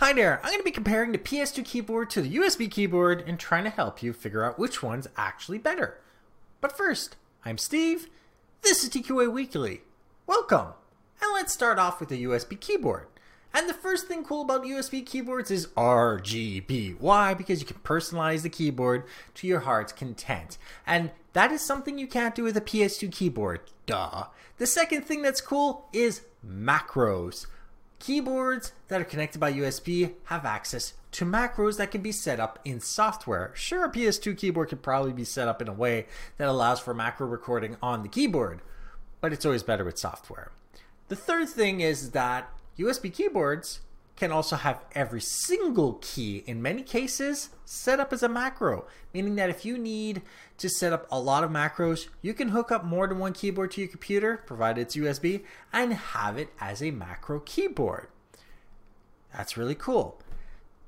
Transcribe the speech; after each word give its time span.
Hi 0.00 0.14
there, 0.14 0.38
I'm 0.42 0.48
going 0.52 0.60
to 0.60 0.64
be 0.64 0.70
comparing 0.70 1.12
the 1.12 1.18
PS2 1.18 1.62
keyboard 1.62 2.08
to 2.08 2.22
the 2.22 2.36
USB 2.36 2.70
keyboard 2.70 3.22
and 3.26 3.38
trying 3.38 3.64
to 3.64 3.70
help 3.70 4.02
you 4.02 4.14
figure 4.14 4.42
out 4.42 4.58
which 4.58 4.82
one's 4.82 5.08
actually 5.14 5.58
better. 5.58 6.00
But 6.62 6.74
first, 6.74 7.16
I'm 7.44 7.58
Steve, 7.58 8.08
this 8.62 8.82
is 8.82 8.88
TQA 8.88 9.30
Weekly. 9.30 9.82
Welcome! 10.26 10.68
And 11.20 11.34
let's 11.34 11.52
start 11.52 11.78
off 11.78 12.00
with 12.00 12.08
the 12.08 12.24
USB 12.24 12.58
keyboard. 12.58 13.08
And 13.52 13.68
the 13.68 13.74
first 13.74 14.08
thing 14.08 14.24
cool 14.24 14.40
about 14.40 14.64
USB 14.64 15.04
keyboards 15.04 15.50
is 15.50 15.66
RGB. 15.76 16.98
Why? 16.98 17.34
Because 17.34 17.60
you 17.60 17.66
can 17.66 17.76
personalize 17.84 18.40
the 18.40 18.48
keyboard 18.48 19.04
to 19.34 19.46
your 19.46 19.60
heart's 19.60 19.92
content. 19.92 20.56
And 20.86 21.10
that 21.34 21.52
is 21.52 21.60
something 21.60 21.98
you 21.98 22.06
can't 22.06 22.34
do 22.34 22.44
with 22.44 22.56
a 22.56 22.62
PS2 22.62 23.12
keyboard. 23.12 23.60
Duh. 23.84 24.28
The 24.56 24.66
second 24.66 25.02
thing 25.04 25.20
that's 25.20 25.42
cool 25.42 25.88
is 25.92 26.22
macros. 26.42 27.44
Keyboards 28.00 28.72
that 28.88 28.98
are 28.98 29.04
connected 29.04 29.38
by 29.38 29.52
USB 29.52 30.14
have 30.24 30.46
access 30.46 30.94
to 31.12 31.26
macros 31.26 31.76
that 31.76 31.90
can 31.90 32.00
be 32.00 32.12
set 32.12 32.40
up 32.40 32.58
in 32.64 32.80
software. 32.80 33.52
Sure, 33.54 33.84
a 33.84 33.92
PS2 33.92 34.38
keyboard 34.38 34.70
could 34.70 34.82
probably 34.82 35.12
be 35.12 35.24
set 35.24 35.48
up 35.48 35.60
in 35.60 35.68
a 35.68 35.72
way 35.72 36.06
that 36.38 36.48
allows 36.48 36.80
for 36.80 36.94
macro 36.94 37.26
recording 37.26 37.76
on 37.82 38.02
the 38.02 38.08
keyboard, 38.08 38.62
but 39.20 39.34
it's 39.34 39.44
always 39.44 39.62
better 39.62 39.84
with 39.84 39.98
software. 39.98 40.50
The 41.08 41.16
third 41.16 41.50
thing 41.50 41.80
is 41.80 42.12
that 42.12 42.50
USB 42.78 43.12
keyboards 43.12 43.80
can 44.20 44.30
also 44.30 44.54
have 44.54 44.84
every 44.92 45.20
single 45.22 45.94
key, 46.02 46.44
in 46.46 46.60
many 46.60 46.82
cases, 46.82 47.48
set 47.64 47.98
up 47.98 48.12
as 48.12 48.22
a 48.22 48.28
macro, 48.28 48.84
meaning 49.14 49.34
that 49.36 49.48
if 49.48 49.64
you 49.64 49.78
need 49.78 50.20
to 50.58 50.68
set 50.68 50.92
up 50.92 51.06
a 51.10 51.18
lot 51.18 51.42
of 51.42 51.50
macros, 51.50 52.06
you 52.20 52.34
can 52.34 52.50
hook 52.50 52.70
up 52.70 52.84
more 52.84 53.08
than 53.08 53.18
one 53.18 53.32
keyboard 53.32 53.70
to 53.70 53.80
your 53.80 53.88
computer, 53.88 54.36
provided 54.44 54.82
it's 54.82 54.94
USB, 54.94 55.42
and 55.72 55.94
have 55.94 56.36
it 56.36 56.50
as 56.60 56.82
a 56.82 56.90
macro 56.90 57.40
keyboard. 57.40 58.08
That's 59.34 59.56
really 59.56 59.74
cool. 59.74 60.20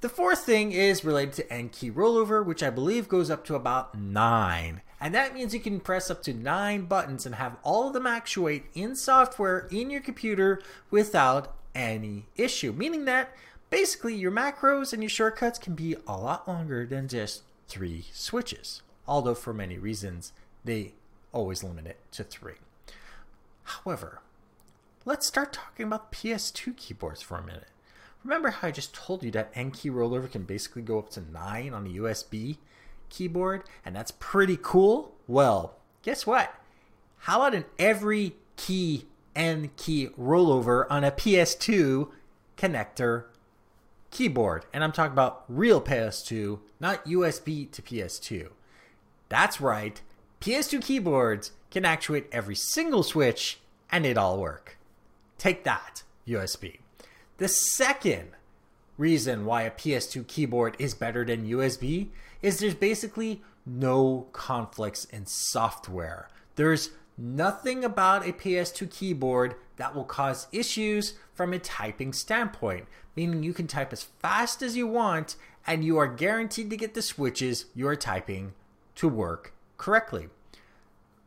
The 0.00 0.08
fourth 0.08 0.40
thing 0.40 0.72
is 0.72 1.04
related 1.04 1.34
to 1.34 1.52
N 1.52 1.68
key 1.68 1.88
rollover, 1.88 2.44
which 2.44 2.64
I 2.64 2.70
believe 2.70 3.08
goes 3.08 3.30
up 3.30 3.44
to 3.44 3.54
about 3.54 3.96
nine. 3.96 4.80
And 5.00 5.14
that 5.14 5.34
means 5.34 5.54
you 5.54 5.60
can 5.60 5.78
press 5.78 6.10
up 6.10 6.24
to 6.24 6.34
nine 6.34 6.86
buttons 6.86 7.26
and 7.26 7.36
have 7.36 7.58
all 7.62 7.86
of 7.86 7.92
them 7.92 8.08
actuate 8.08 8.64
in 8.74 8.96
software 8.96 9.68
in 9.70 9.88
your 9.88 10.00
computer 10.00 10.60
without 10.90 11.54
any 11.74 12.26
issue. 12.36 12.72
Meaning 12.72 13.04
that 13.06 13.34
basically 13.70 14.14
your 14.14 14.32
macros 14.32 14.92
and 14.92 15.02
your 15.02 15.10
shortcuts 15.10 15.58
can 15.58 15.74
be 15.74 15.96
a 16.06 16.16
lot 16.16 16.46
longer 16.46 16.86
than 16.86 17.08
just 17.08 17.42
three 17.68 18.06
switches. 18.12 18.82
Although, 19.06 19.34
for 19.34 19.52
many 19.52 19.78
reasons, 19.78 20.32
they 20.64 20.94
always 21.32 21.64
limit 21.64 21.86
it 21.86 21.98
to 22.12 22.24
three. 22.24 22.54
However, 23.62 24.20
let's 25.04 25.26
start 25.26 25.52
talking 25.52 25.86
about 25.86 26.12
PS2 26.12 26.76
keyboards 26.76 27.22
for 27.22 27.38
a 27.38 27.42
minute. 27.44 27.68
Remember 28.24 28.50
how 28.50 28.68
I 28.68 28.70
just 28.70 28.94
told 28.94 29.22
you 29.22 29.30
that 29.30 29.50
N 29.54 29.70
key 29.70 29.88
rollover 29.88 30.30
can 30.30 30.42
basically 30.42 30.82
go 30.82 30.98
up 30.98 31.10
to 31.10 31.22
9 31.32 31.72
on 31.72 31.86
a 31.86 31.90
USB 31.90 32.58
keyboard, 33.08 33.64
and 33.84 33.96
that's 33.96 34.12
pretty 34.12 34.58
cool? 34.60 35.14
Well, 35.26 35.76
guess 36.02 36.26
what? 36.26 36.54
How 37.18 37.40
about 37.40 37.54
in 37.54 37.64
every 37.78 38.36
key 38.56 39.06
N 39.34 39.70
key 39.76 40.08
rollover 40.18 40.86
on 40.90 41.04
a 41.04 41.10
PS2 41.10 42.08
connector 42.56 43.24
keyboard. 44.10 44.66
And 44.72 44.82
I'm 44.82 44.92
talking 44.92 45.12
about 45.12 45.44
real 45.48 45.80
PS2, 45.80 46.60
not 46.78 47.04
USB 47.04 47.70
to 47.70 47.82
PS2. 47.82 48.48
That's 49.28 49.60
right, 49.60 50.00
PS2 50.40 50.82
keyboards 50.82 51.52
can 51.70 51.84
actuate 51.84 52.26
every 52.32 52.56
single 52.56 53.02
switch 53.02 53.60
and 53.90 54.04
it 54.04 54.18
all 54.18 54.38
work. 54.38 54.78
Take 55.38 55.64
that, 55.64 56.02
USB. 56.26 56.78
The 57.38 57.48
second 57.48 58.30
reason 58.98 59.44
why 59.44 59.62
a 59.62 59.70
PS2 59.70 60.26
keyboard 60.26 60.76
is 60.78 60.94
better 60.94 61.24
than 61.24 61.48
USB 61.48 62.08
is 62.42 62.58
there's 62.58 62.74
basically 62.74 63.42
no 63.64 64.26
conflicts 64.32 65.04
in 65.06 65.26
software. 65.26 66.28
There's 66.56 66.90
nothing 67.20 67.84
about 67.84 68.26
a 68.26 68.32
PS2 68.32 68.90
keyboard 68.90 69.54
that 69.76 69.94
will 69.94 70.04
cause 70.04 70.48
issues 70.52 71.14
from 71.34 71.52
a 71.52 71.58
typing 71.58 72.12
standpoint, 72.12 72.86
meaning 73.14 73.42
you 73.42 73.52
can 73.52 73.66
type 73.66 73.92
as 73.92 74.02
fast 74.02 74.62
as 74.62 74.76
you 74.76 74.86
want 74.86 75.36
and 75.66 75.84
you 75.84 75.98
are 75.98 76.06
guaranteed 76.06 76.70
to 76.70 76.76
get 76.76 76.94
the 76.94 77.02
switches 77.02 77.66
you 77.74 77.86
are 77.86 77.96
typing 77.96 78.54
to 78.94 79.06
work 79.06 79.52
correctly. 79.76 80.28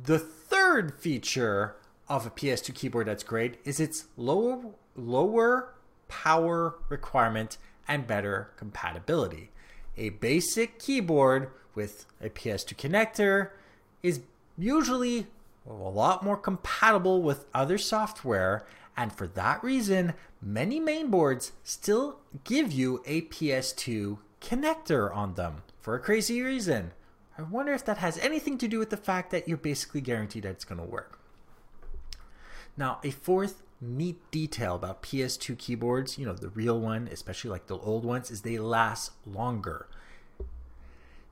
The 0.00 0.18
third 0.18 0.98
feature 1.00 1.76
of 2.08 2.26
a 2.26 2.30
PS2 2.30 2.74
keyboard 2.74 3.08
that's 3.08 3.22
great 3.22 3.58
is 3.64 3.80
its 3.80 4.04
lower 4.16 4.58
lower 4.94 5.74
power 6.08 6.74
requirement 6.88 7.58
and 7.86 8.06
better 8.06 8.50
compatibility. 8.56 9.50
A 9.96 10.10
basic 10.10 10.78
keyboard 10.78 11.50
with 11.74 12.06
a 12.20 12.28
PS2 12.28 12.74
connector 12.76 13.50
is 14.02 14.20
usually 14.56 15.26
a 15.68 15.72
lot 15.72 16.24
more 16.24 16.36
compatible 16.36 17.22
with 17.22 17.46
other 17.52 17.78
software, 17.78 18.66
and 18.96 19.12
for 19.12 19.26
that 19.28 19.62
reason, 19.62 20.14
many 20.40 20.80
mainboards 20.80 21.52
still 21.62 22.18
give 22.44 22.72
you 22.72 23.02
a 23.06 23.22
PS2 23.22 24.18
connector 24.40 25.14
on 25.14 25.34
them 25.34 25.62
for 25.80 25.94
a 25.94 26.00
crazy 26.00 26.42
reason. 26.42 26.92
I 27.36 27.42
wonder 27.42 27.72
if 27.72 27.84
that 27.84 27.98
has 27.98 28.18
anything 28.18 28.58
to 28.58 28.68
do 28.68 28.78
with 28.78 28.90
the 28.90 28.96
fact 28.96 29.30
that 29.30 29.46
you're 29.46 29.56
basically 29.56 30.00
guaranteed 30.00 30.42
that 30.42 30.50
it's 30.50 30.64
going 30.64 30.80
to 30.80 30.86
work. 30.86 31.20
Now, 32.76 32.98
a 33.04 33.10
fourth 33.10 33.62
neat 33.80 34.18
detail 34.30 34.74
about 34.74 35.02
PS2 35.02 35.56
keyboards, 35.58 36.18
you 36.18 36.26
know, 36.26 36.32
the 36.32 36.48
real 36.48 36.80
one, 36.80 37.08
especially 37.12 37.50
like 37.50 37.66
the 37.66 37.78
old 37.78 38.04
ones, 38.04 38.30
is 38.30 38.42
they 38.42 38.58
last 38.58 39.12
longer. 39.24 39.86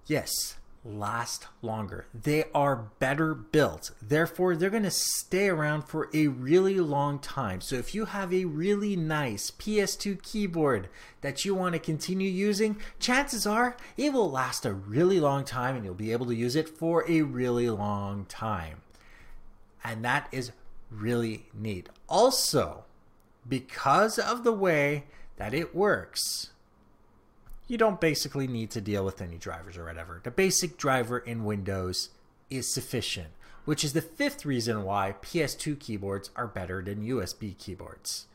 Yes, 0.07 0.57
last 0.87 1.47
longer. 1.63 2.07
They 2.15 2.45
are 2.55 2.77
better 2.99 3.35
built. 3.35 3.91
Therefore, 4.01 4.57
they're 4.57 4.71
going 4.71 4.83
to 4.85 4.91
stay 4.91 5.49
around 5.49 5.83
for 5.83 6.09
a 6.15 6.29
really 6.29 6.79
long 6.81 7.19
time. 7.19 7.61
So, 7.61 7.77
if 7.77 7.95
you 7.95 8.07
have 8.07 8.33
a 8.33 8.45
really 8.45 8.97
nice 8.97 9.51
PS2 9.51 10.23
keyboard 10.23 10.89
that 11.21 11.45
you 11.45 11.55
want 11.55 11.75
to 11.75 11.79
continue 11.79 12.31
using, 12.31 12.81
chances 12.99 13.47
are 13.47 13.77
it 13.97 14.13
will 14.13 14.31
last 14.31 14.65
a 14.65 14.73
really 14.73 15.21
long 15.21 15.45
time 15.45 15.77
and 15.77 15.85
you'll 15.85 15.95
be 15.95 16.13
able 16.13 16.27
to 16.27 16.35
use 16.35 16.57
it 16.57 16.69
for 16.69 17.09
a 17.09 17.23
really 17.23 17.69
long 17.69 18.25
time. 18.27 18.83
And 19.83 20.05
that 20.05 20.29
is 20.33 20.53
really 20.91 21.47
neat. 21.55 21.89
Also, 22.09 22.85
because 23.49 24.19
of 24.19 24.45
the 24.45 24.53
way 24.53 25.05
that 25.37 25.55
it 25.55 25.75
works, 25.75 26.51
you 27.69 27.77
don't 27.77 28.01
basically 28.01 28.47
need 28.47 28.71
to 28.71 28.81
deal 28.81 29.05
with 29.05 29.21
any 29.21 29.37
drivers 29.37 29.77
or 29.77 29.85
whatever. 29.85 30.21
The 30.23 30.31
basic 30.31 30.77
driver 30.77 31.19
in 31.19 31.45
Windows 31.45 32.11
is 32.49 32.73
sufficient, 32.73 33.29
which 33.65 33.85
is 33.85 33.93
the 33.93 34.03
fifth 34.03 34.45
reason 34.45 34.85
why 34.85 35.17
PS2 35.23 35.79
keyboards 35.81 36.31
are 36.37 36.47
better 36.47 36.83
than 36.83 37.07
USB 37.07 37.57
keyboards. 37.59 38.27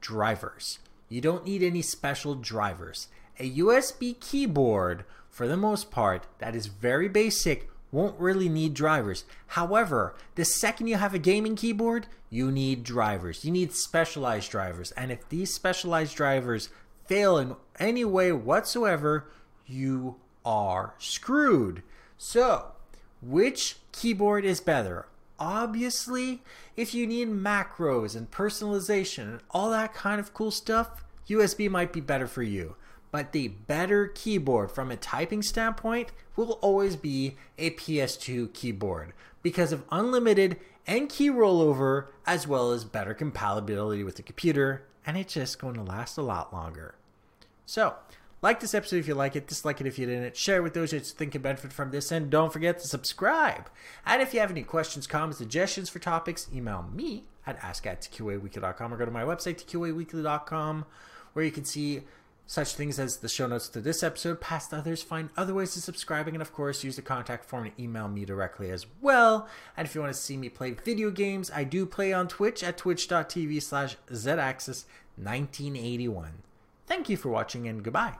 Drivers. 0.00 0.78
You 1.08 1.20
don't 1.20 1.44
need 1.44 1.62
any 1.62 1.82
special 1.82 2.34
drivers. 2.34 3.08
A 3.38 3.50
USB 3.58 4.18
keyboard, 4.18 5.04
for 5.28 5.46
the 5.46 5.56
most 5.56 5.90
part, 5.90 6.26
that 6.38 6.54
is 6.54 6.66
very 6.66 7.08
basic, 7.08 7.68
won't 7.92 8.18
really 8.18 8.48
need 8.48 8.74
drivers. 8.74 9.24
However, 9.48 10.14
the 10.36 10.44
second 10.44 10.86
you 10.86 10.96
have 10.96 11.14
a 11.14 11.18
gaming 11.18 11.56
keyboard, 11.56 12.06
you 12.30 12.50
need 12.50 12.84
drivers. 12.84 13.44
You 13.44 13.50
need 13.50 13.72
specialized 13.72 14.50
drivers. 14.50 14.92
And 14.92 15.10
if 15.10 15.28
these 15.28 15.52
specialized 15.52 16.16
drivers 16.16 16.68
fail 17.10 17.36
in 17.38 17.56
any 17.80 18.04
way 18.04 18.30
whatsoever, 18.30 19.26
you 19.66 20.14
are 20.44 20.94
screwed. 20.98 21.82
So, 22.16 22.70
which 23.20 23.78
keyboard 23.90 24.44
is 24.44 24.60
better? 24.60 25.06
Obviously, 25.36 26.40
if 26.76 26.94
you 26.94 27.08
need 27.08 27.26
macros 27.28 28.14
and 28.14 28.30
personalization 28.30 29.22
and 29.24 29.40
all 29.50 29.70
that 29.70 29.92
kind 29.92 30.20
of 30.20 30.32
cool 30.32 30.52
stuff, 30.52 31.02
USB 31.28 31.68
might 31.68 31.92
be 31.92 32.00
better 32.00 32.28
for 32.28 32.44
you. 32.44 32.76
But 33.10 33.32
the 33.32 33.48
better 33.48 34.06
keyboard 34.06 34.70
from 34.70 34.92
a 34.92 34.96
typing 34.96 35.42
standpoint 35.42 36.12
will 36.36 36.60
always 36.62 36.94
be 36.94 37.36
a 37.58 37.70
PS2 37.70 38.54
keyboard 38.54 39.14
because 39.42 39.72
of 39.72 39.82
unlimited 39.90 40.58
N 40.86 41.08
key 41.08 41.28
rollover 41.28 42.06
as 42.24 42.46
well 42.46 42.70
as 42.70 42.84
better 42.84 43.14
compatibility 43.14 44.04
with 44.04 44.14
the 44.14 44.22
computer, 44.22 44.84
and 45.04 45.16
it's 45.16 45.34
just 45.34 45.58
going 45.58 45.74
to 45.74 45.82
last 45.82 46.16
a 46.16 46.22
lot 46.22 46.52
longer. 46.52 46.94
So, 47.70 47.94
like 48.42 48.58
this 48.58 48.74
episode 48.74 48.96
if 48.96 49.06
you 49.06 49.14
like 49.14 49.36
it, 49.36 49.46
dislike 49.46 49.80
it 49.80 49.86
if 49.86 49.96
you 49.96 50.04
didn't, 50.04 50.36
share 50.36 50.56
it 50.56 50.62
with 50.62 50.74
those 50.74 50.90
who 50.90 50.98
think 50.98 51.30
can 51.30 51.42
benefit 51.42 51.72
from 51.72 51.92
this, 51.92 52.10
and 52.10 52.28
don't 52.28 52.52
forget 52.52 52.80
to 52.80 52.88
subscribe. 52.88 53.70
And 54.04 54.20
if 54.20 54.34
you 54.34 54.40
have 54.40 54.50
any 54.50 54.64
questions, 54.64 55.06
comments, 55.06 55.38
suggestions 55.38 55.88
for 55.88 56.00
topics, 56.00 56.48
email 56.52 56.84
me 56.92 57.26
at 57.46 57.62
ask 57.62 57.86
at 57.86 58.00
tqaweekly.com 58.00 58.92
or 58.92 58.96
go 58.96 59.04
to 59.04 59.12
my 59.12 59.22
website, 59.22 59.64
tqaweekly.com, 59.64 60.84
where 61.32 61.44
you 61.44 61.52
can 61.52 61.64
see 61.64 62.00
such 62.44 62.74
things 62.74 62.98
as 62.98 63.18
the 63.18 63.28
show 63.28 63.46
notes 63.46 63.68
to 63.68 63.80
this 63.80 64.02
episode, 64.02 64.40
past 64.40 64.74
others, 64.74 65.00
find 65.00 65.30
other 65.36 65.54
ways 65.54 65.76
of 65.76 65.84
subscribing, 65.84 66.34
and 66.34 66.42
of 66.42 66.52
course, 66.52 66.82
use 66.82 66.96
the 66.96 67.02
contact 67.02 67.44
form 67.44 67.70
to 67.70 67.80
email 67.80 68.08
me 68.08 68.24
directly 68.24 68.72
as 68.72 68.84
well. 69.00 69.48
And 69.76 69.86
if 69.86 69.94
you 69.94 70.00
want 70.00 70.12
to 70.12 70.20
see 70.20 70.36
me 70.36 70.48
play 70.48 70.72
video 70.72 71.12
games, 71.12 71.52
I 71.54 71.62
do 71.62 71.86
play 71.86 72.12
on 72.12 72.26
Twitch 72.26 72.64
at 72.64 72.78
twitch.tv 72.78 73.62
slash 73.62 73.96
zaxis1981. 74.10 76.30
Thank 76.90 77.08
you 77.08 77.16
for 77.16 77.28
watching 77.28 77.68
and 77.68 77.84
goodbye. 77.84 78.16